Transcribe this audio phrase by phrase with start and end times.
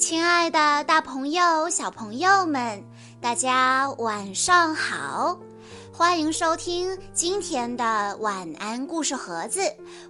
[0.00, 2.82] 亲爱的，大朋友、小朋友们，
[3.20, 5.38] 大家晚上好！
[5.92, 9.60] 欢迎收听今天的晚安故事盒子，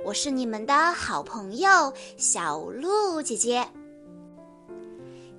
[0.04, 3.66] 我是你们的好朋友小鹿姐姐。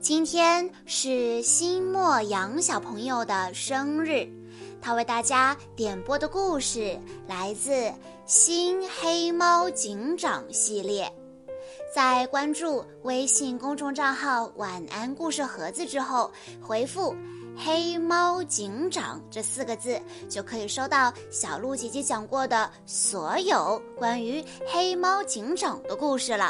[0.01, 4.27] 今天是新莫阳小朋友的生日，
[4.81, 7.71] 他为大家点播的故事来自
[8.25, 11.09] 《新黑猫警长》系列。
[11.93, 16.31] 在关注微信公众账号“晚安故事盒子”之后，
[16.61, 17.13] 回复
[17.57, 26.49] “黑猫警长”这四个字，就可以收到小鹿姐姐讲过的所有关于黑猫警长的故事了。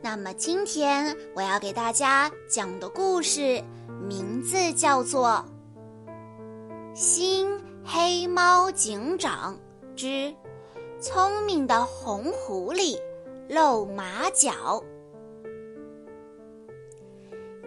[0.00, 3.62] 那么今天我要给大家讲的故事
[4.08, 5.44] 名字叫做
[6.98, 7.46] 《新
[7.84, 9.58] 黑猫警长
[9.94, 10.34] 之
[11.02, 12.96] 聪明的红狐狸》。
[13.52, 14.80] 露马脚。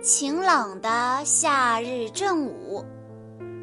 [0.02, 2.82] 晴朗的夏日正午，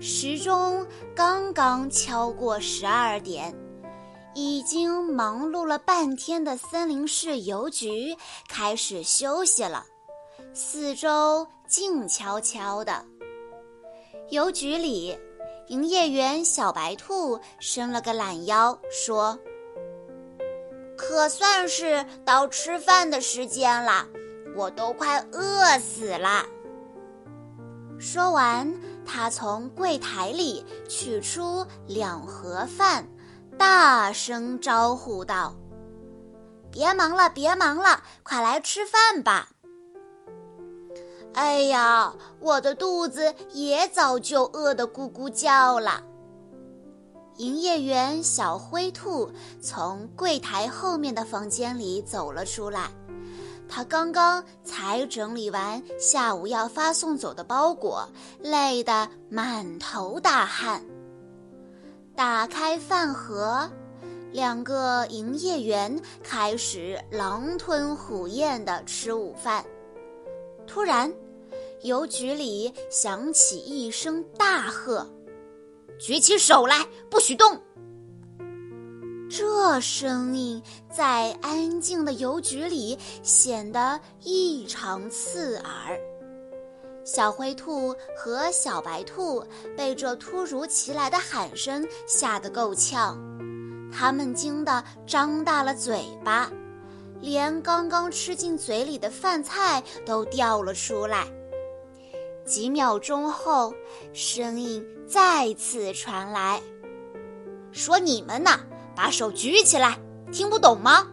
[0.02, 3.56] 时钟刚刚敲过十二点，
[4.34, 8.14] 已经忙碌了半天的森林市邮局
[8.46, 9.86] 开始休息了，
[10.52, 13.02] 四周静悄悄的。
[14.28, 15.18] 邮局里，
[15.68, 19.38] 营业员小白兔伸了个懒腰，说。
[21.00, 24.06] 可算是到吃饭的时间了，
[24.54, 26.44] 我都快饿死了。
[27.98, 28.70] 说完，
[29.06, 33.08] 他从柜台里取出两盒饭，
[33.56, 35.54] 大声招呼道
[36.70, 39.48] ：“别忙了，别忙了，快来吃饭吧！”
[41.32, 46.02] 哎呀，我的肚子也早就饿得咕咕叫了。
[47.40, 49.30] 营业员小灰兔
[49.62, 52.90] 从柜台后面的房间里走了出来，
[53.66, 58.06] 他刚刚才整理完下午要发送走的包裹，
[58.42, 60.84] 累得满头大汗。
[62.14, 63.70] 打开饭盒，
[64.32, 69.64] 两个营业员开始狼吞虎咽地吃午饭。
[70.66, 71.10] 突然，
[71.80, 75.08] 邮局里响起一声大喝。
[76.00, 77.60] 举起手来，不许动！
[79.28, 86.00] 这声音在安静的邮局里显得异常刺耳。
[87.04, 89.44] 小灰兔和小白兔
[89.76, 93.18] 被这突如其来的喊声吓得够呛，
[93.92, 96.50] 他们惊得张大了嘴巴，
[97.20, 101.26] 连刚刚吃进嘴里的饭菜都掉了出来。
[102.50, 103.72] 几秒钟后，
[104.12, 106.60] 声音再次传来
[107.70, 108.50] ：“说你们呢，
[108.96, 109.96] 把手举起来，
[110.32, 111.06] 听不懂吗？”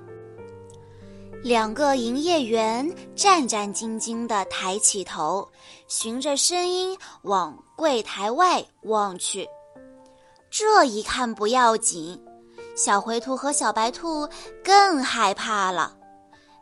[1.44, 5.48] 两个营业员战战兢兢地抬起头，
[5.88, 9.48] 循着声音往柜台外望去。
[10.50, 12.20] 这一看不要紧，
[12.76, 14.28] 小灰兔和小白兔
[14.64, 15.97] 更害怕了。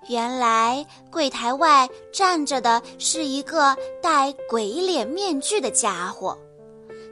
[0.08, 6.38] 原来柜台外站着的是一个戴鬼脸面具的家伙，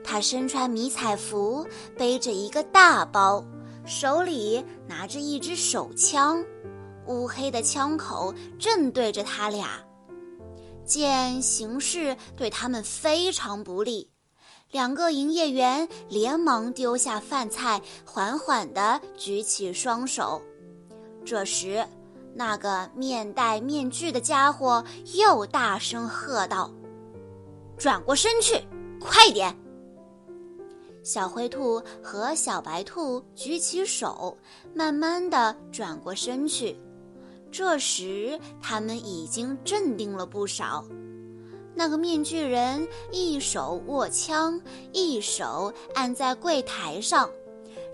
[0.04, 1.66] 他身穿迷彩服，
[1.98, 3.44] 背着一个大包，
[3.84, 6.44] 手里拿着一支手枪，
[7.08, 9.84] 乌黑的枪口正对着他俩。
[10.86, 14.08] 见形势对他们非常不利，
[14.70, 20.40] 两个营业员连忙丢下饭菜，缓缓地举起双手。
[21.25, 21.84] 这时。
[22.35, 24.83] 那个面戴面具的家伙
[25.16, 26.71] 又大声喝道
[27.77, 28.59] ：“转过身去，
[28.99, 29.55] 快点！”
[31.03, 34.38] 小灰兔和小白兔举起手，
[34.73, 36.75] 慢慢的转过身去。
[37.51, 40.83] 这时，他们已经镇定了不少。
[41.75, 44.59] 那个面具人一手握枪，
[44.91, 47.29] 一手按在柜台上。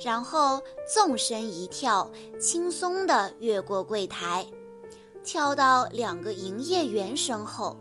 [0.04, 2.10] 然后纵身一跳，
[2.40, 4.46] 轻松地越过柜台，
[5.24, 7.76] 跳到两个营业员身后。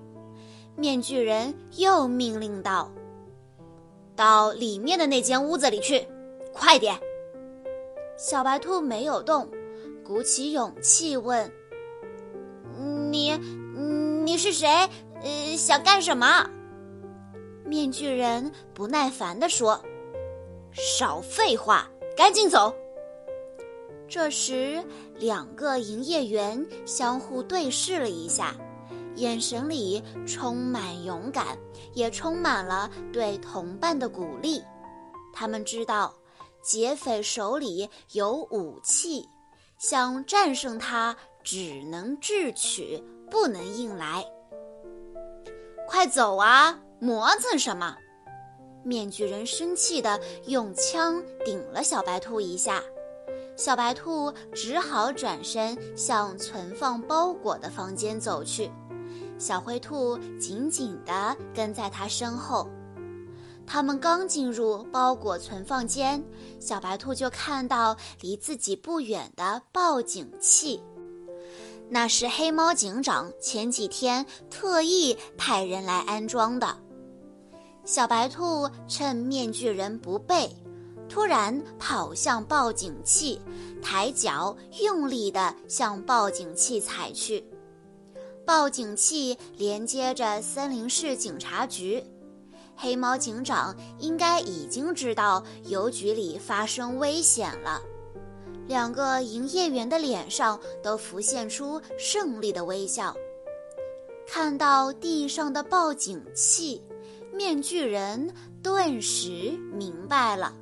[0.76, 2.90] 面具人又命令道
[4.14, 6.06] ：“到里面的那间屋子里去，
[6.52, 6.98] 快点！”
[8.16, 9.48] 小白兔没有动，
[10.04, 11.50] 鼓起勇气问
[13.10, 13.36] ：“你，
[14.24, 14.68] 你是谁？
[15.22, 16.48] 呃，想干什么？”
[17.64, 19.80] 面具人不耐烦地说
[20.72, 21.88] ：“少废话！”
[22.18, 22.74] 赶紧走！
[24.08, 24.84] 这时，
[25.20, 28.56] 两个营业员相互对视了一下，
[29.14, 31.56] 眼神里充满勇敢，
[31.94, 34.60] 也充满了对同伴的鼓励。
[35.32, 36.12] 他们知道，
[36.60, 39.28] 劫匪手里有武器，
[39.78, 43.00] 想战胜他只能智取，
[43.30, 44.24] 不能硬来。
[45.86, 46.80] 快走啊！
[46.98, 47.96] 磨蹭什么？
[48.88, 52.82] 面具人生气地用枪顶了小白兔一下，
[53.54, 58.70] 小白兔只好转身向存放包裹的房间走去，
[59.38, 62.66] 小灰兔紧紧地跟在他身后。
[63.66, 66.24] 他们刚进入包裹存放间，
[66.58, 70.82] 小白兔就看到离自己不远的报警器，
[71.90, 76.78] 那是黑猫警长前几天特意派人来安装的。
[77.88, 80.46] 小白兔趁面具人不备，
[81.08, 83.40] 突然跑向报警器，
[83.80, 87.42] 抬脚用力地向报警器踩去。
[88.44, 92.04] 报警器连接着森林市警察局，
[92.76, 97.80] 黑猫警长应该已经知道邮局里发生危险了。
[98.66, 103.16] 两个营业员的脸上都浮现出胜利的微笑。
[104.26, 106.82] 看到地上的报警器。
[107.38, 110.52] 面具人顿时明白了。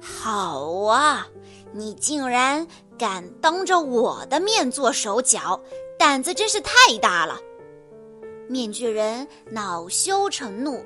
[0.00, 1.26] 好啊，
[1.72, 2.64] 你竟然
[2.96, 5.60] 敢当着我的面做手脚，
[5.98, 7.40] 胆子真是太大了！
[8.48, 10.80] 面具人恼羞成怒，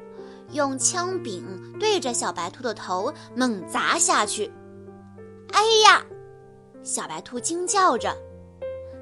[0.53, 1.45] 用枪柄
[1.79, 4.51] 对着小白兔的头猛砸下去。
[5.53, 6.03] 哎呀！
[6.83, 8.17] 小白兔惊叫着，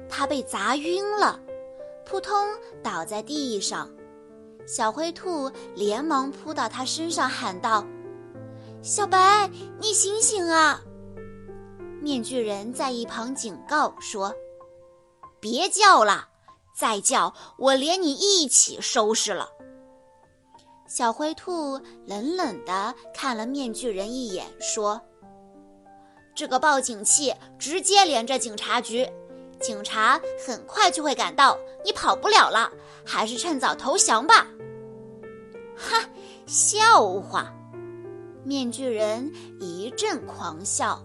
[0.09, 1.39] 它被砸晕了，
[2.05, 2.45] 扑通
[2.83, 3.89] 倒在地上。
[4.67, 7.85] 小灰兔连忙扑到他身上，喊道
[8.81, 9.49] ：“小白，
[9.79, 10.81] 你醒醒啊！”
[12.01, 14.33] 面具人在一旁警告说
[15.39, 16.29] ：“别叫了，
[16.75, 19.49] 再叫我连你一起收拾了。”
[20.87, 25.01] 小灰兔冷冷地看了面具人一眼，说
[26.35, 29.07] ：“这个报警器直接连着警察局，
[29.59, 32.71] 警察很快就会赶到，你跑不了了。”
[33.05, 34.47] 还是趁早投降吧！
[35.75, 36.09] 哈，
[36.45, 37.53] 笑话！
[38.43, 41.01] 面具人一阵狂笑。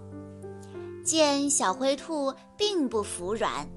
[1.04, 3.69] 见小灰兔并不服软，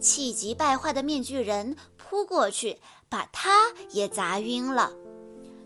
[0.00, 2.76] 气急败坏的面具人扑过去，
[3.08, 4.90] 把他也砸晕了。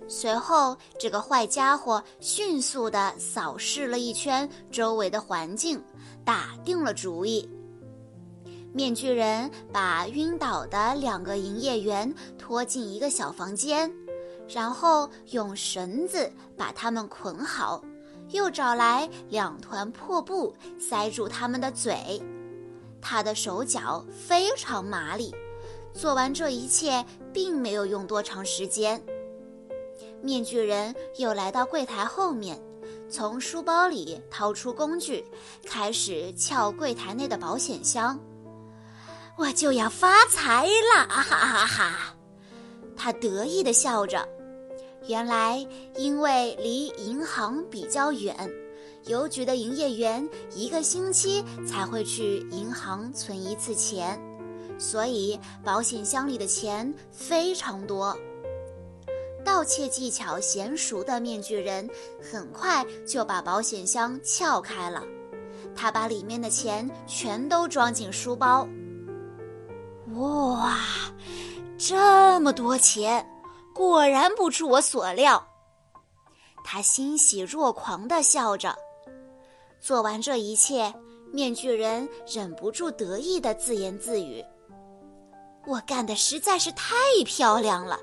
[0.06, 5.83] 随后，这个坏家伙迅速地扫视了一圈周围的环境，
[6.25, 7.49] 打定了主意。
[8.79, 13.93] 面具人把晕倒的两个营业员拖进一个小房间，
[14.49, 17.83] 然后用绳子把他们捆好，
[18.31, 22.23] 又找来两团破布塞住他们的嘴。
[23.01, 25.35] 他的手脚非常麻利，
[25.93, 29.03] 做完这一切并没有用多长时间。
[30.23, 32.57] 面具人又来到柜台后面，
[33.11, 35.25] 从书包里掏出工具，
[35.67, 38.17] 开始撬柜台内的保险箱。
[39.38, 41.06] 我就要发财了！
[41.08, 42.14] 哈哈哈，
[42.96, 44.29] 他得意地笑着。
[45.06, 45.64] 原来，
[45.94, 48.35] 因为离银行比较远，
[49.06, 54.20] 邮局的营业员一个星期才会去银行存一次钱，
[54.76, 58.19] 所以保险箱里的钱非常多。
[59.44, 61.88] 盗窃技巧娴熟的面具人
[62.20, 65.05] 很快就把保险箱撬开了，
[65.76, 68.69] 他把里面的钱全都装进书包。
[70.19, 70.79] 哇，
[71.79, 73.25] 这么多钱，
[73.75, 75.43] 果然不出我所料。
[76.65, 78.77] 他欣喜若狂地笑着。
[79.81, 80.93] 做完这一切，
[81.32, 84.44] 面具人忍不住得意地自言自语
[85.67, 87.98] ：“我干的实在是太漂亮了，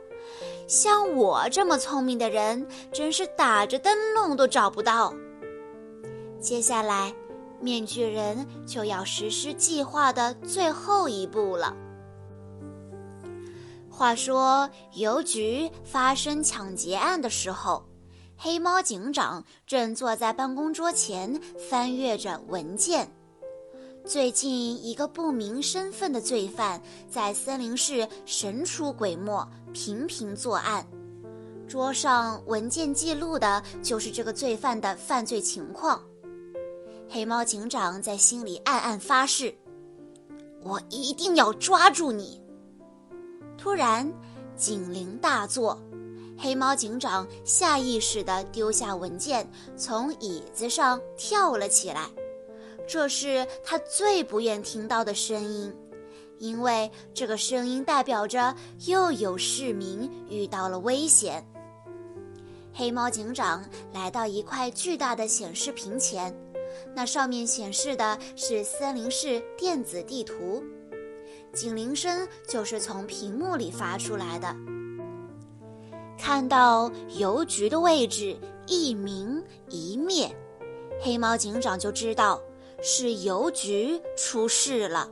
[0.67, 5.13] 像我这么聪明的人，真是打着灯笼都找不到。”
[6.39, 7.13] 接下来，
[7.59, 11.75] 面具人就要实施计划的最后一步了。
[13.97, 17.81] 话说，邮局发生抢劫案的时候，
[18.35, 23.09] 黑猫警长正坐在办公桌前翻阅着文件。
[24.05, 30.85] 最近，一个不明身份的罪犯在森林市神出鬼没，频频作案。
[31.65, 36.03] 桌上文件记录的就是这个罪犯的犯罪情况。
[37.07, 39.55] 黑猫警长在心里暗暗发誓
[40.61, 42.43] ：“我一定要抓住你。”
[43.65, 44.13] 突然，
[44.55, 45.81] 警铃大作，
[46.37, 52.07] 黑猫警长下意识地丢下文件，从椅子上跳了起来。
[52.87, 55.73] 这是他最不愿听到的声音，
[56.37, 58.55] 因为这个声音代表着
[58.85, 61.43] 又有市民遇到了危险。
[62.71, 66.31] 黑猫警长来到一块巨大的显示屏前，
[66.95, 70.63] 那上面显示的是森林市电子地图。
[71.55, 74.53] 警铃声就是从屏幕里发出来的。
[76.19, 80.29] 看到邮局的位置一明一灭，
[81.01, 82.41] 黑猫警长就知道
[82.83, 85.09] 是邮局出事了。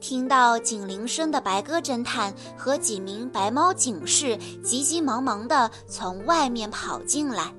[0.00, 7.54] 听到警铃声的白鸽侦探和几名白猫警士急急忙忙地从外面跑进来。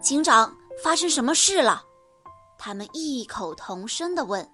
[0.00, 1.84] 警长，发生什么事了？
[2.58, 4.48] 他们异口同声地问。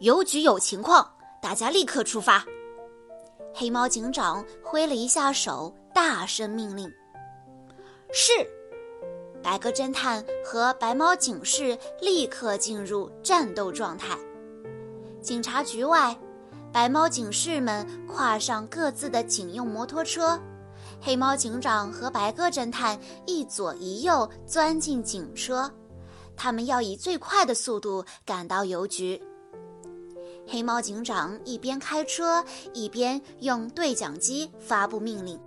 [0.00, 1.10] 邮局有情况，
[1.40, 2.44] 大家立刻出发。
[3.54, 6.92] 黑猫警长挥了一下手，大声命令
[8.12, 8.32] ：“是！”
[9.42, 14.18] 白鸽侦探和白猫警士立刻进入战斗状态。
[15.22, 16.14] 警察局外，
[16.70, 20.38] 白猫警士们跨上各自的警用摩托车，
[21.00, 25.72] 黑猫警长和白鸽侦探一左一右钻进警车，
[26.36, 29.22] 他们要以最快的速度赶到邮局。
[30.48, 35.38] 黑猫警长一边开车，一边用对讲机发布命令：“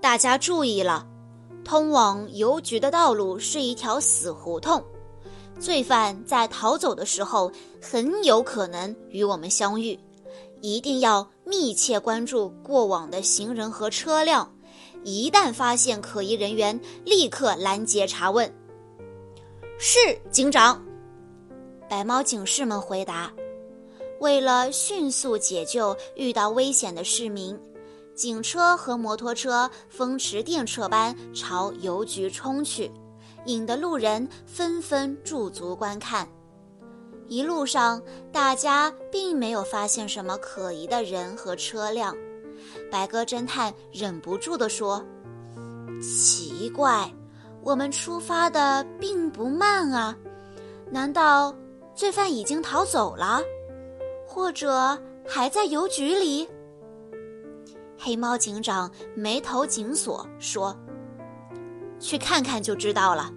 [0.00, 1.06] 大家注意了，
[1.64, 4.82] 通往邮局的道路是一条死胡同，
[5.60, 9.98] 罪犯在逃走的时候很有可能与我们相遇，
[10.62, 14.50] 一定要密切关注过往的行人和车辆，
[15.04, 18.50] 一旦发现可疑人员，立刻拦截查问。
[19.78, 19.98] ”“是，
[20.30, 20.82] 警长。”
[21.86, 23.30] 白猫警士们回答。
[24.20, 27.58] 为了迅速解救遇到危险的市民，
[28.14, 32.90] 警车和摩托车风驰电掣般朝邮局冲去，
[33.46, 36.28] 引得路人纷纷驻足观看。
[37.28, 42.16] 一路上，大家并没有发现什么可疑的人和车辆。
[42.90, 45.04] 白鸽侦探忍不住地说
[46.02, 47.08] ：“奇怪，
[47.62, 50.16] 我们出发的并不慢啊，
[50.90, 51.54] 难道
[51.94, 53.40] 罪犯已经逃走了？”
[54.28, 56.46] 或者还在邮局里？
[57.98, 60.76] 黑猫警长眉头紧锁，说
[61.98, 63.32] ：“去看看就知道了。”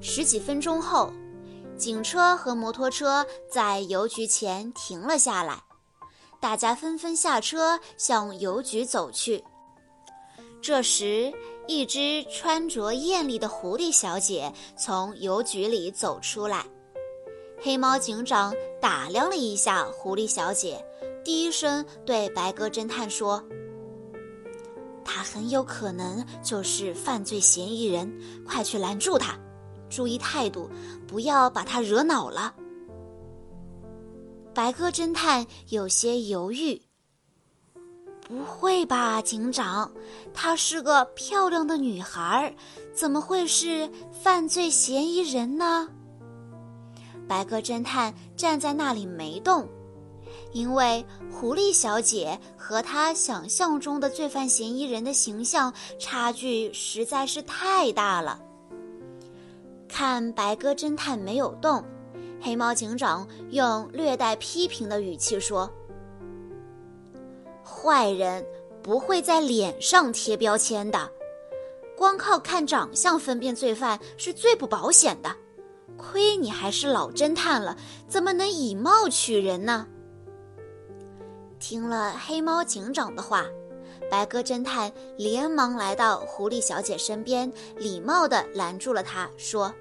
[0.00, 1.12] 十几分钟后，
[1.76, 5.60] 警车和摩托车在邮局前停了下来，
[6.40, 9.42] 大家纷纷下车向邮局走去。
[10.62, 11.32] 这时，
[11.66, 16.64] 一只穿着艳丽的狐狸小姐从邮局里走出来。
[17.64, 20.84] 黑猫警长打量了一下狐狸小姐，
[21.24, 23.40] 低声对白鸽侦探说
[25.06, 28.12] ：“他很有可能就是犯罪嫌疑人，
[28.44, 29.38] 快去拦住他，
[29.88, 30.68] 注意态度，
[31.06, 32.52] 不要把他惹恼了。”
[34.52, 36.82] 白鸽侦探有些犹豫
[38.26, 39.88] ：“不会吧，警长？
[40.34, 42.52] 她是个漂亮的女孩，
[42.92, 45.88] 怎么会是犯罪嫌疑人呢？”
[47.32, 49.66] 白鸽侦探站在那里没动，
[50.52, 58.38] 因为狐狸小姐和他想象中的罪犯嫌疑人的形象差距实在是太大了。
[59.88, 61.82] 看白鸽侦探没有动，
[62.38, 65.72] 黑猫警长用略带批评的语气说
[67.64, 68.44] ：“坏人
[68.82, 71.10] 不会在脸上贴标签的，
[71.96, 75.34] 光靠看长相分辨罪犯是最不保险的。”
[76.02, 77.76] 亏你还是老侦探了，
[78.08, 79.86] 怎么能以貌取人呢？
[81.60, 83.46] 听了黑猫警长的话，
[84.10, 89.72] 白鸽侦探连忙来到狐狸小姐身边，礼貌地拦住了她，说：“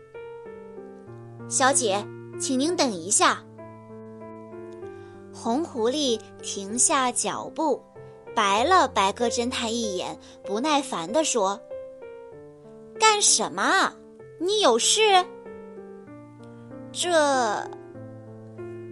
[1.49, 2.05] 小姐，
[2.39, 3.43] 请您等一下。”
[5.33, 7.81] 红狐狸停下脚步，
[8.35, 11.59] 白了白鸽侦探一眼，不耐烦地说
[12.99, 13.91] ：“干什么？
[14.39, 15.01] 你有事？”
[16.93, 17.09] 这，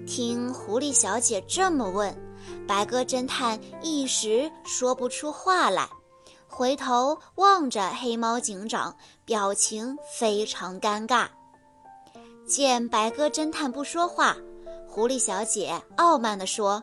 [0.08, 2.16] 听狐狸小姐这么问，
[2.66, 5.90] 白鸽侦探一时说不出话来，
[6.48, 11.28] 回头望着黑猫警长，表情非常尴尬。
[12.48, 14.38] 见白鸽侦探不说话，
[14.88, 16.82] 狐狸小姐傲慢地说：“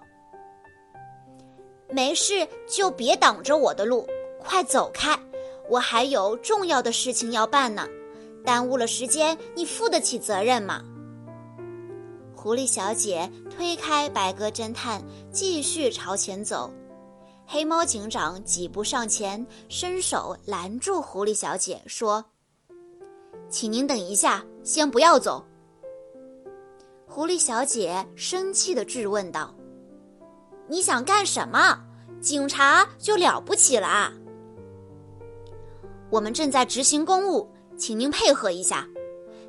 [1.88, 4.06] 没事，就别挡着我的路，
[4.38, 5.18] 快走开，
[5.70, 7.88] 我还有重要的事情要办呢，
[8.44, 10.82] 耽误了时间，你负得起责任吗？”
[12.46, 16.72] 狐狸小姐推开白鸽侦探，继续朝前走。
[17.44, 22.24] 黑猫警长几步上前，伸手拦住狐狸小姐，说
[23.50, 25.44] ：“请您等一下，先不要走。”
[27.08, 29.52] 狐狸小姐生气地质问道
[30.70, 31.76] ：“你想干什么？
[32.20, 34.12] 警察就了不起了？
[36.10, 38.86] 我们正在执行公务，请您配合一下。”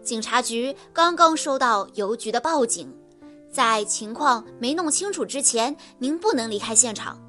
[0.07, 2.89] 警察局刚刚收到邮局的报警，
[3.51, 7.21] 在情况没弄清楚之前，您不能离开现场。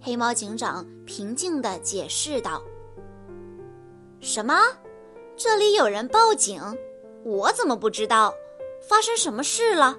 [0.00, 2.60] 黑猫警长平静地解释道
[4.18, 4.60] ：“什么？
[5.36, 6.60] 这里有人报警？
[7.22, 8.34] 我怎么不知道？
[8.88, 9.96] 发生什么事了？”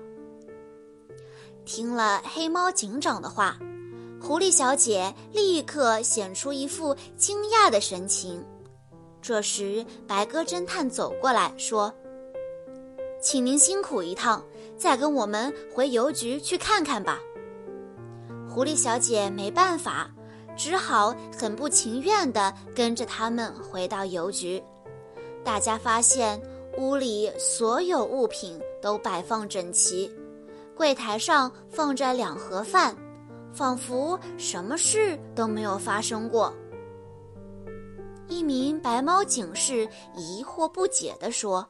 [1.63, 3.57] 听了黑猫警长的话，
[4.21, 8.43] 狐狸小姐立刻显出一副惊讶的神情。
[9.21, 11.93] 这时，白鸽侦探走过来说
[13.21, 14.43] ：“请您辛苦一趟，
[14.75, 17.19] 再跟我们回邮局去看看吧。”
[18.49, 20.09] 狐狸小姐没办法，
[20.57, 24.61] 只好很不情愿地跟着他们回到邮局。
[25.43, 26.41] 大家发现
[26.77, 30.11] 屋里所有物品都摆放整齐。
[30.75, 32.95] 柜台上放着两盒饭，
[33.53, 36.51] 仿佛什么事都没有发生过。
[38.31, 39.85] 一名白猫警士
[40.15, 41.69] 疑惑不解地说：“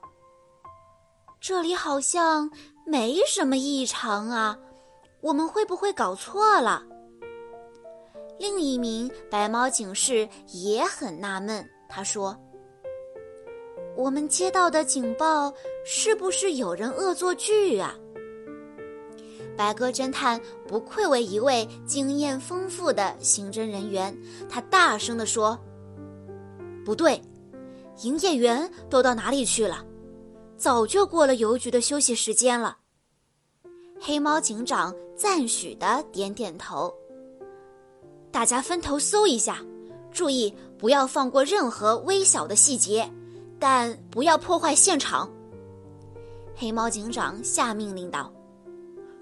[1.42, 2.48] 这里好像
[2.86, 4.56] 没什么异常啊，
[5.22, 6.84] 我们会不会搞错了？”
[8.38, 12.38] 另一名白猫警士也很纳闷，他说
[13.98, 15.52] ：“我们接到的警报
[15.84, 17.96] 是不是有人恶作剧啊？”
[19.58, 24.16] 白鸽侦探不愧为一位经验丰富的刑侦人员，
[24.48, 25.60] 他大声地说
[26.86, 27.22] ：“不对，
[28.04, 29.86] 营业员都到哪里去了？
[30.58, 32.78] 早就过了邮局的休息时间了。”
[34.00, 36.94] 黑猫警长赞许的点点头。
[38.32, 39.64] 大家分头搜一下，
[40.12, 43.08] 注意不要放过任何微小的细节，
[43.60, 45.30] 但不要破坏现场。
[46.56, 48.32] 黑猫警长下命令道。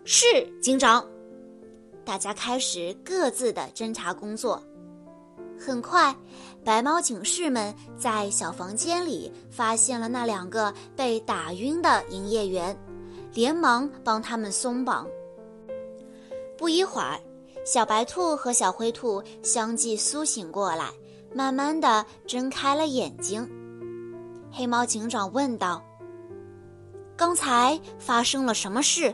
[0.06, 0.26] 是
[0.62, 1.06] 警长。
[2.06, 4.64] 大家开始各自的侦查工作。
[5.60, 6.16] 很快，
[6.64, 12.78] 白猫警士们在小房间里发现了那两个被打晕的营业员，
[13.34, 15.08] 连忙帮他们松绑。
[16.58, 17.20] 不一会儿，
[17.66, 20.92] 小白兔和小灰兔相继苏醒过来，
[21.34, 23.50] 慢慢的睁开了眼睛。
[24.52, 25.82] 黑猫警长问道
[27.16, 29.14] ：“刚才发生了什么事？”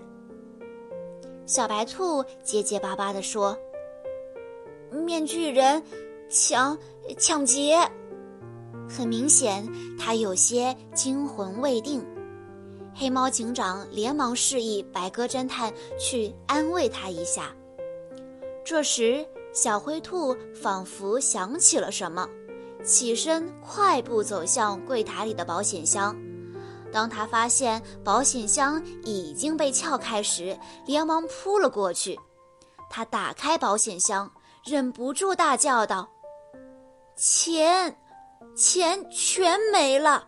[1.46, 3.56] 小白兔结结巴巴地说
[4.92, 5.82] ：“面具人
[6.38, 6.78] 抢
[7.18, 7.80] 抢劫，
[8.90, 9.66] 很明显，
[9.98, 12.06] 他有些惊魂未定。”
[12.94, 17.56] 黑猫警长连忙示意白鸽侦探去安慰他一下。
[18.66, 22.28] 这时，小灰兔仿佛想起了什么，
[22.84, 26.14] 起身快步走向柜台里的保险箱。
[26.92, 32.20] 当他发现保险箱已经被撬开时，连忙扑了过去。
[32.90, 34.30] 他打开保险箱，
[34.66, 36.10] 忍不住大叫道
[37.16, 37.96] ：“钱，
[38.56, 40.26] 钱全没了！”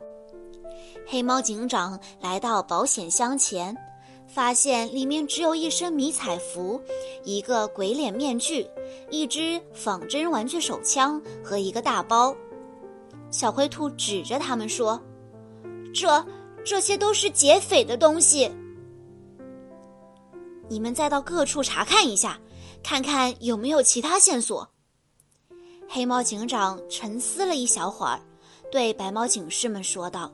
[1.05, 3.75] 黑猫警长来到保险箱前，
[4.27, 6.81] 发现里面只有一身迷彩服、
[7.23, 8.67] 一个鬼脸面具、
[9.09, 12.35] 一只仿真玩具手枪和一个大包。
[13.31, 15.01] 小灰兔指着他们说
[15.93, 16.25] ：“这。”
[16.65, 18.51] 这些都是劫匪的东西，
[20.67, 22.37] 你们再到各处查看一下，
[22.83, 24.69] 看看有没有其他线索。
[25.89, 28.19] 黑猫警长沉思了一小会儿，
[28.71, 30.31] 对白猫警士们说道：“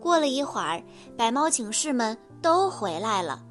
[0.00, 0.82] 过了一会儿，
[1.16, 3.42] 白猫警士们都回来了，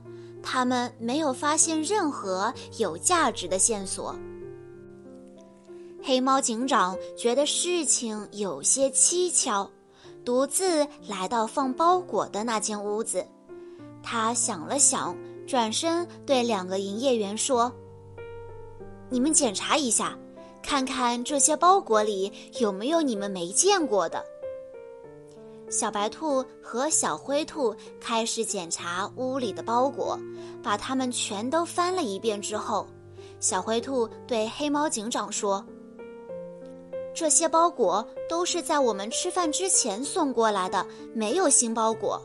[0.41, 4.15] 他们没有发现任何有价值的线索。”
[6.01, 9.69] 黑猫警长觉得事情有些蹊跷。
[10.25, 13.27] 独自来到放包裹的那间屋子，
[14.01, 15.13] 他想了想，
[15.45, 17.69] 转身对两个营业员说
[19.11, 20.17] ：“你们检查一下，
[20.63, 24.23] 看看这些包裹里有没有你们没见过的。”
[25.69, 30.17] 小白兔和小灰兔开始检查屋里的包裹，
[30.61, 32.87] 把它们全都翻了一遍之后，
[33.39, 35.63] 小灰兔对黑猫警长说。
[37.15, 42.21] 这些包裹都是在我们吃饭之前送过来的，没有新包裹。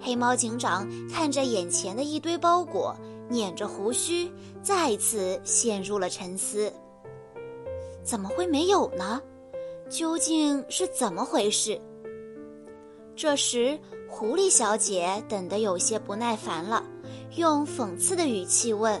[0.00, 2.96] 黑猫警长看着眼前的一堆包裹，
[3.28, 4.32] 捻着胡须，
[4.62, 6.72] 再次陷入了沉思。
[8.02, 9.20] 怎么会没有呢？
[9.88, 11.80] 究竟是怎么回事？
[13.16, 16.82] 这时，狐狸小姐等得有些不耐烦了，
[17.36, 19.00] 用讽刺的语气问：“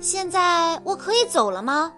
[0.00, 1.92] 现在我可以走了吗？”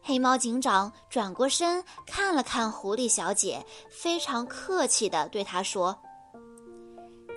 [0.00, 5.96] 黑猫警长转过身看了看狐狸小姐，非常客气地对她说：“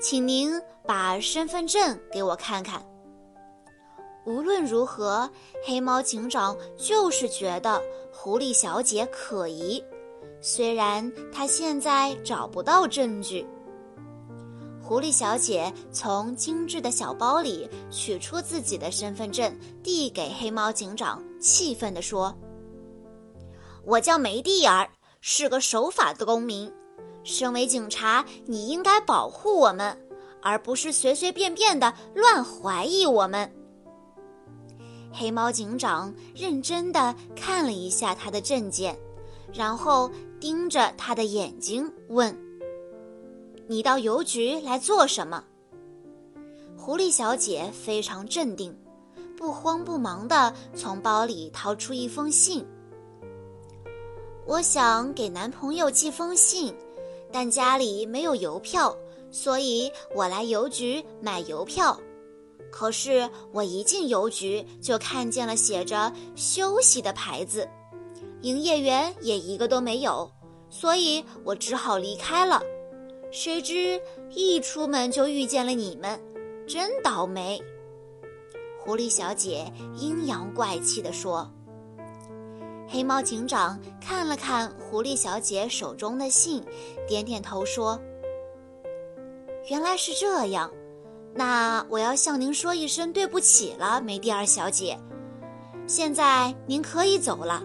[0.01, 0.53] 请您
[0.87, 2.81] 把身份证给我看看。”
[4.25, 5.29] 无论如何，
[5.65, 7.81] 黑猫警长就是觉得
[8.13, 9.83] 狐狸小姐可疑，
[10.39, 13.45] 虽然他现在找不到证据。
[14.83, 22.35] 狐狸小姐从精致的小包里取出自己的身份证，递给黑猫警长，气愤地说
[23.85, 24.87] ：“我叫梅蒂尔，
[25.21, 26.71] 是个守法的公民。
[27.23, 29.97] 身为警察，你应该保护我们，
[30.41, 33.51] 而不是随随便便的乱怀疑我们。”
[35.13, 38.97] 黑猫警长认真的看了一下他的证件，
[39.53, 42.37] 然后盯着他的眼睛问。
[43.67, 45.43] 你到邮局来做什么？
[46.77, 48.75] 狐狸小姐非常镇定，
[49.37, 52.65] 不慌不忙地从包里掏出一封信。
[54.45, 56.73] 我想给男朋友寄封信，
[57.31, 58.97] 但家里没有邮票，
[59.29, 61.97] 所以我来邮局买邮票。
[62.71, 67.67] 可是我一进邮局就看见了写着“休息”的牌子，
[68.41, 70.31] 营业员也一个都没有，
[70.69, 72.61] 所以我只好离开了。
[73.29, 76.19] 谁知一出门就遇见了你们，
[76.67, 77.61] 真倒霉！
[78.79, 81.51] 狐狸小姐阴阳怪气地说。
[82.87, 86.61] 黑猫警长看了看狐狸小姐手中的信，
[87.07, 87.97] 点点头说
[89.69, 90.69] ：“原来是这样，
[91.33, 94.99] 那我要向您说一声对不起了，梅蒂尔小姐。
[95.87, 97.63] 现在您可以走了，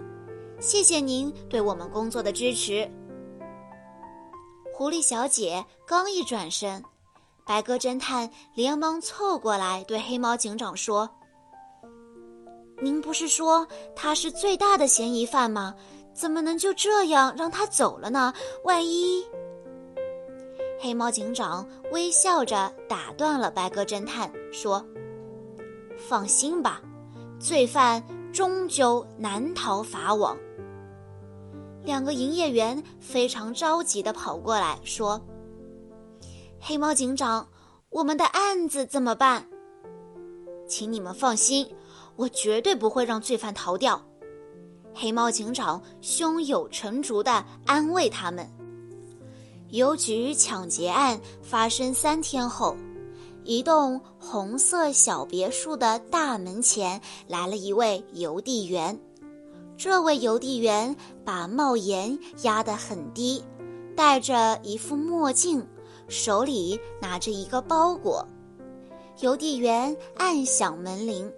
[0.59, 2.89] 谢谢您对我们工作的支持。”
[4.73, 6.83] 狐狸小姐刚一转身，
[7.45, 11.09] 白鸽侦探连忙凑过来对黑猫警长说
[12.81, 15.73] ：“您不是说他是最大的嫌疑犯吗？
[16.13, 18.33] 怎么能就这样让他走了呢？
[18.63, 19.25] 万一……”
[20.79, 24.85] 黑猫警长微笑着打断了白鸽侦探，说
[25.97, 26.81] ：“放心吧，
[27.39, 30.37] 罪犯终究难逃法网。”
[31.83, 35.19] 两个营业员非常着急地跑过来，说
[36.61, 37.47] ：“黑猫警长，
[37.89, 39.47] 我们的案子怎么办？
[40.67, 41.67] 请你们放心，
[42.15, 43.99] 我绝对不会让罪犯逃掉。”
[44.93, 48.47] 黑猫警长胸有成竹地安慰他们。
[49.69, 52.75] 邮局抢劫案发生三天后，
[53.43, 58.97] 一栋红色小别墅的大门前来了一位邮递员。
[59.77, 63.43] 这位邮递员把帽檐压得很低，
[63.95, 65.65] 戴着一副墨镜，
[66.07, 68.25] 手里拿着一个包裹。
[69.19, 71.31] 邮递员按响门铃，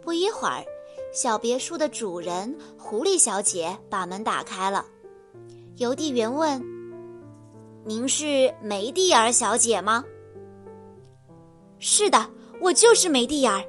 [0.00, 0.64] 不一会儿，
[1.12, 4.86] 小别墅的主人狐狸小姐把门打开了。
[5.76, 6.60] 邮递员问
[7.84, 10.04] ：“您是梅蒂尔小姐吗
[11.78, 13.62] ？”“是的，我就是梅蒂尔。”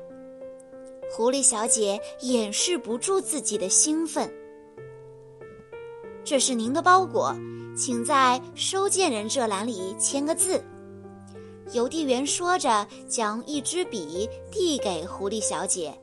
[1.12, 4.32] 狐狸小姐掩饰不住自己的兴奋。
[6.24, 7.36] 这是您的包裹，
[7.76, 10.64] 请在收件人这栏里签个字。
[11.72, 15.94] 邮递员说着，将一支笔递给狐狸小姐。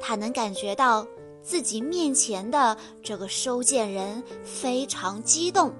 [0.00, 1.06] 她能感觉到
[1.42, 5.72] 自己面前的这个收件人非常激动。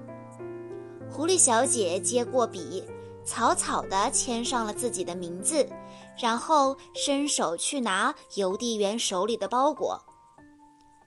[1.17, 2.83] 狐狸小姐接过笔。
[3.25, 5.67] 草草地签上了自己的名字，
[6.15, 9.99] 然后伸手去拿邮递员手里的包裹。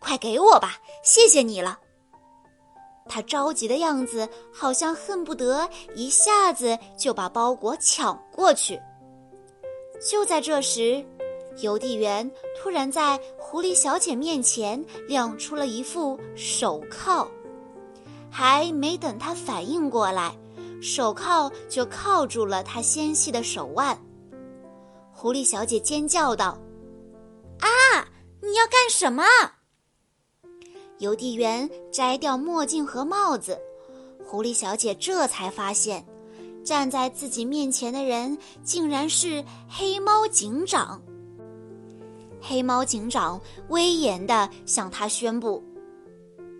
[0.00, 1.78] 快给我吧，谢谢你了。
[3.08, 8.78] 他着急的样子，好像恨不得一下子就把包裹抢过去。
[10.10, 11.02] 就在这时，
[11.62, 17.26] 邮递员突然在狐狸小姐面前亮出了一副手铐，
[18.30, 20.34] 还没等他反应过来。
[20.80, 23.98] 手铐就铐住了他纤细的手腕，
[25.12, 26.58] 狐狸小姐尖叫道
[27.60, 27.68] ：“啊！
[28.40, 29.22] 你要干什么？”
[31.00, 33.58] 邮递员摘掉墨镜和帽子，
[34.26, 36.02] 狐狸小姐这才发现，
[36.64, 41.02] 站在自己面前的人竟然是黑猫警长。
[42.40, 43.38] 黑猫警长
[43.68, 45.62] 威严地向他宣布：“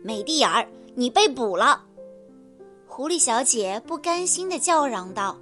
[0.05, 0.67] 美蒂尔，
[1.01, 1.83] 你被捕了。”
[2.87, 5.39] 狐狸小姐不甘心地叫嚷道：“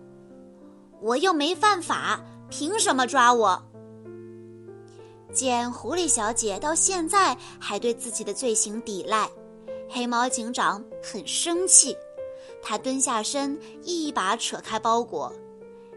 [1.03, 3.61] 我又没犯法，凭什么抓我？”
[5.35, 9.29] 见狐狸小姐到现在还对自己的罪行抵赖，
[9.89, 11.97] 黑猫警长很生气。
[12.63, 15.33] 他蹲下身，一把扯开包裹，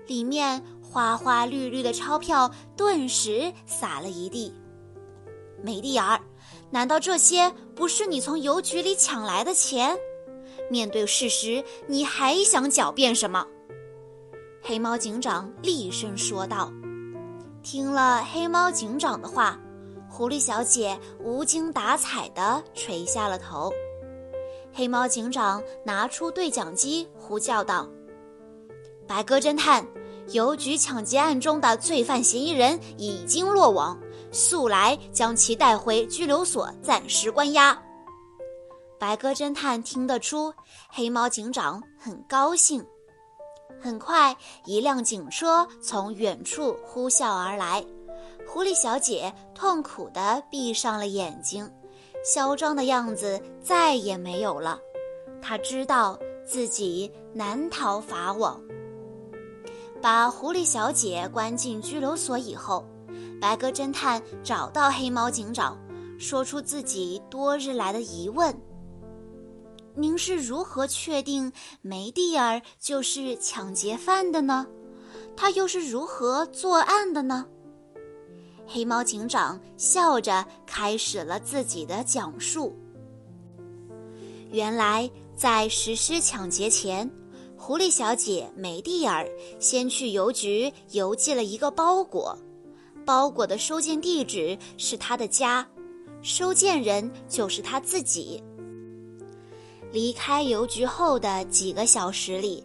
[0.08, 4.52] 里面花花绿绿的钞票顿时洒了一地。
[5.62, 6.19] 美蒂尔，
[6.72, 9.96] 难道这些不是你从邮局里抢来的钱？
[10.70, 13.46] 面对事实，你还想狡辩什么？
[14.62, 16.72] 黑猫警长厉声说道。
[17.62, 19.60] 听了黑猫警长的话，
[20.10, 23.72] 狐狸小姐无精打采地垂下了头。
[24.74, 27.88] 黑猫警长拿出对讲机，呼叫道
[29.06, 29.86] ：“白鸽侦探，
[30.30, 34.00] 邮局抢劫案中的罪犯嫌疑人已经落网，
[34.32, 37.78] 速来将其带回拘留所暂时关押。”
[39.00, 40.54] 白鸽侦探听得出，
[40.89, 42.86] 黑猫警长很高兴。
[43.82, 47.84] 很快，一辆警车从远处呼啸而来。
[48.48, 51.67] 狐狸小姐痛苦地闭上了眼睛，
[52.24, 54.80] 嚣张的样子再也没有了。
[55.41, 58.62] 她知道自己难逃法网。
[60.00, 62.86] 把狐狸小姐关进拘留所以后，
[63.41, 65.75] 白鸽侦探找到黑猫警长，
[66.19, 68.56] 说出自己多日来的疑问。
[69.95, 71.51] 您是如何确定
[71.82, 74.67] 梅蒂尔就是抢劫犯的呢？
[75.36, 77.47] 他又是如何作案的呢？
[78.67, 82.77] 黑猫警长笑着开始了自己的讲述。
[84.51, 87.10] 原来，在实施抢劫前，
[87.58, 89.27] 狐狸小姐梅蒂尔
[89.60, 92.38] 先去邮局邮寄了一个包裹，
[93.12, 95.67] 包裹的收件地址是他的家，
[96.21, 98.41] 收件人就是他自己。
[99.91, 102.63] 离开邮局后的几个小时里，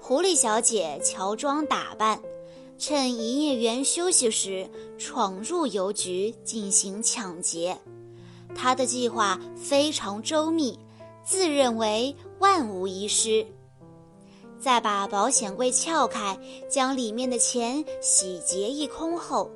[0.00, 2.22] 狐狸小姐乔装打扮，
[2.78, 7.76] 趁营业员休息时闯入邮局进行抢劫。
[8.54, 10.78] 她的计划非常周密，
[11.24, 13.44] 自认为万无一失。
[14.60, 16.38] 在把保险柜撬开，
[16.70, 19.50] 将里面的钱洗劫一空后，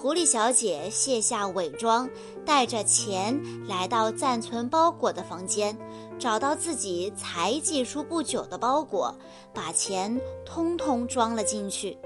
[0.00, 2.08] 狐狸小姐卸下伪装，
[2.46, 5.76] 带着钱来到暂存包裹的房间。
[6.18, 9.14] 找到自己才寄出不久的包裹，
[9.52, 11.98] 把钱通通装了进去。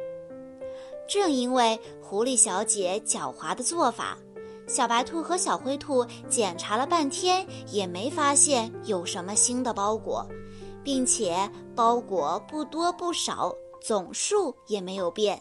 [1.09, 4.18] 正因为狐狸小姐狡猾的做法，
[4.66, 10.26] 小白兔和小灰兔检查了半天也没发现有什么新的包裹，
[10.83, 15.40] 并且包裹不多不少，总数也没有变。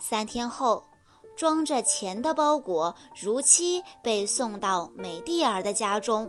[0.00, 0.84] 三天后，
[1.38, 6.28] 装着钱的包裹如期被送到美蒂尔的家中。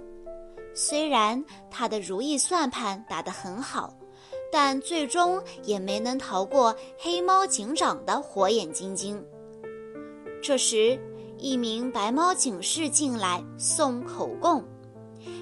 [0.75, 3.91] 虽然他的如意算盘打得很好，
[4.51, 9.25] 但最终也没能逃过黑猫警长的火眼金睛。
[10.43, 10.99] 这时，
[11.39, 14.63] 一名白猫警士进来送口供。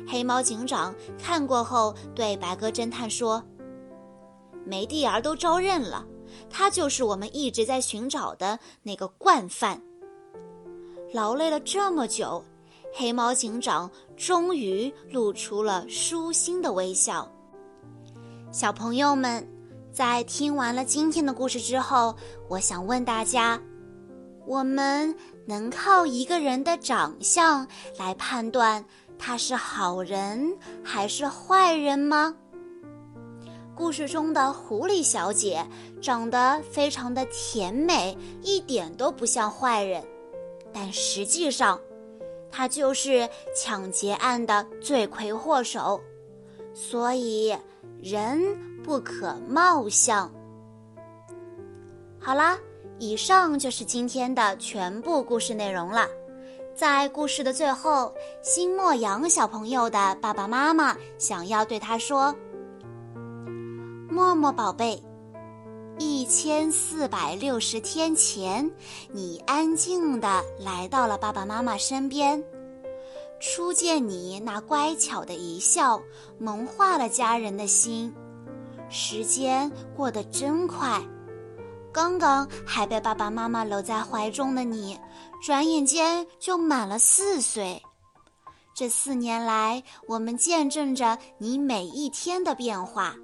[0.08, 3.44] 黑猫警长看过后，对白鸽侦探说
[4.64, 6.08] ：“梅蒂尔都招认了，
[6.50, 9.82] 他就是我们一直在寻找的那个惯犯。”
[11.14, 12.44] 劳累了这么久。
[12.94, 17.30] 黑猫警长终于露出了舒心的微笑。
[18.52, 19.48] 小朋友们，
[19.92, 22.16] 在听完了今天的故事之后，
[22.48, 23.62] 我想问大家：
[24.48, 27.68] 我们能靠一个人的长相
[28.00, 28.84] 来判断
[29.20, 32.36] 他是好人还是坏人吗？
[33.78, 35.64] 故事中的狐狸小姐
[36.02, 40.04] 长得非常的甜美，一点都不像坏人，
[40.74, 41.80] 但实际上。
[42.50, 46.02] 她就是抢劫案的罪魁祸首，
[46.74, 47.56] 所以
[48.02, 48.42] 人
[48.84, 50.32] 不可貌相。
[52.18, 52.58] 好啦，
[52.98, 56.08] 以上就是今天的全部故事内容了。
[56.74, 58.12] 在故事的最后，
[58.42, 62.34] 新莫阳小朋友的爸爸妈妈想要对他说
[64.18, 65.00] ：“默默宝贝，
[66.00, 68.68] 一千四百六十天前，
[69.12, 72.44] 你安静地来到了爸爸妈妈身边。”
[73.40, 76.02] 初见你那乖巧的一笑，
[76.40, 78.12] 萌化了家人的心。
[78.90, 81.00] 时间过得真快，
[81.94, 84.98] 刚刚还被爸爸妈妈搂在怀中的你，
[85.44, 87.84] 转眼间就满了四岁。
[88.74, 93.16] 这四年来，我们见证着你每一天的变化。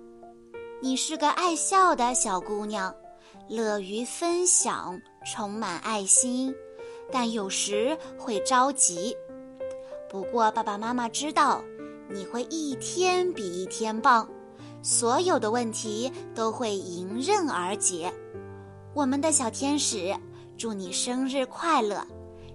[0.84, 2.94] 你是个爱笑的小姑娘，
[3.48, 6.54] 乐于分享，充满爱心，
[7.10, 9.16] 但有时会着急。
[10.10, 11.64] 不过，爸爸妈妈知道
[12.10, 14.30] 你会一天比一天棒，
[14.82, 18.14] 所有的问题都会迎刃而解。
[18.94, 20.14] 我们的小天使，
[20.58, 22.06] 祝你生日快乐！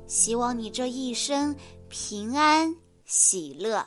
[0.06, 1.56] 希望你这一生
[1.88, 3.82] 平安喜乐。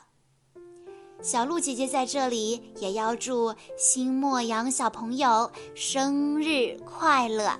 [1.22, 7.50] 小鹿姐姐在这里也要祝新莫阳小朋友生日快乐。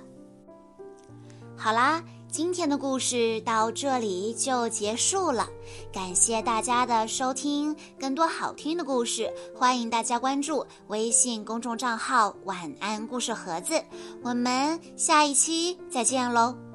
[1.57, 2.03] 好啦。
[2.33, 5.47] 今天的故事到这里就结束了，
[5.93, 7.75] 感谢大家的收听。
[7.99, 13.79] 更多好听的故事，欢迎大家关注微信公众账号“晚安故事盒子”。
[14.23, 16.72] 我们下一期再见喽！